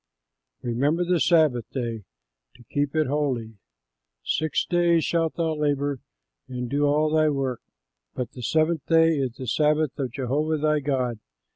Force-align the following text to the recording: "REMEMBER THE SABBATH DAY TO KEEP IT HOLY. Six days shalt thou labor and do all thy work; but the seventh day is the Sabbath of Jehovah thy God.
"REMEMBER 0.63 1.05
THE 1.05 1.19
SABBATH 1.19 1.69
DAY 1.73 2.05
TO 2.55 2.63
KEEP 2.71 2.95
IT 2.95 3.05
HOLY. 3.05 3.59
Six 4.23 4.65
days 4.65 5.05
shalt 5.05 5.35
thou 5.35 5.53
labor 5.53 5.99
and 6.47 6.67
do 6.67 6.85
all 6.87 7.11
thy 7.11 7.29
work; 7.29 7.61
but 8.15 8.31
the 8.31 8.41
seventh 8.41 8.83
day 8.87 9.19
is 9.19 9.33
the 9.33 9.45
Sabbath 9.45 9.91
of 9.99 10.11
Jehovah 10.11 10.57
thy 10.57 10.79
God. 10.79 11.19